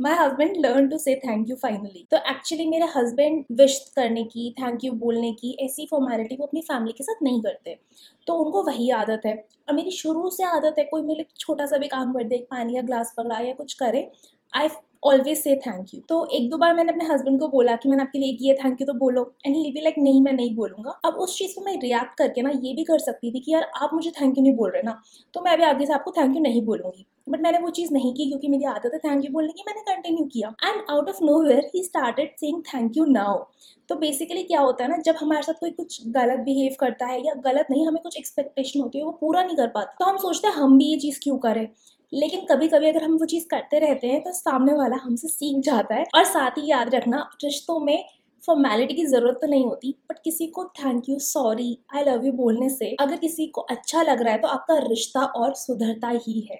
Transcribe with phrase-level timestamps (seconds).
[0.00, 4.50] My husband learn to say thank you finally तो actually मेरे husband wish करने की
[4.58, 7.76] थैंक यू बोलने की, ऐसी फॉर्मेलिटी वो अपनी फैमिली के साथ नहीं करते।
[8.26, 9.34] तो उनको वही आदत है।
[9.68, 12.46] और मेरी शुरू से आदत है, कोई मेरे छोटा सा भी काम कर दे, एक
[12.50, 14.10] पानी या ग्लास पकड़ा या कुछ करे
[14.52, 14.68] I
[15.04, 18.02] always say thank you तो एक दो बार मैंने अपने हस्बैंड को बोला कि मैंने
[18.02, 21.14] आपके लिए किया थैंक यू तो बोलो एंड ही लाइक नहीं, मैं नहीं बोलूँगा। अब
[21.16, 23.90] उस चीज़ को मैं रिएक्ट करके ना ये भी कर सकती थी कि यार, आप
[23.94, 25.00] मुझे थैंक यू नहीं बोल रहे ना
[25.34, 28.12] तो मैं अभी आगे से आपको थैंक यू नहीं बोलूँगी। बट मैंने वो चीज़ नहीं
[28.14, 31.22] की क्योंकि मेरी आदत है थैंक यू बोलने की, मैंने कंटिन्यू किया। And out of
[31.42, 33.38] nowhere he started saying thank you now
[33.88, 37.18] तो बेसिकली क्या होता है ना, जब हमारे साथ कोई कुछ गलत बिहेव करता है
[37.26, 40.16] या गलत नहीं, हमें कुछ एक्सपेक्टेशन होती है, वो पूरा नहीं कर पाता। तो हम
[40.18, 41.66] सोचते हैं, हम भी ये चीज़ क्यों करें?
[42.12, 45.62] लेकिन कभी कभी अगर हम वो चीज़ करते रहते हैं तो सामने वाला हमसे सीख
[45.64, 48.04] जाता है। और साथ ही याद रखना, रिश्तों में
[48.42, 52.32] फॉर्मेलिटी की ज़रूरत तो नहीं होती बट किसी को thank you sorry I love you
[52.34, 56.40] बोलने से अगर किसी को अच्छा लग रहा है तो आपका रिश्ता और सुधरता ही
[56.42, 56.58] है।